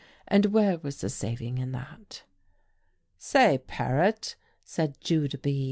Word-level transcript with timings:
And 0.27 0.47
where 0.47 0.79
was 0.79 0.99
the 1.01 1.11
saving 1.11 1.59
in 1.59 1.73
that? 1.73 2.23
"Say, 3.19 3.59
Paret," 3.67 4.35
said 4.63 4.99
Judah 4.99 5.37
B. 5.37 5.59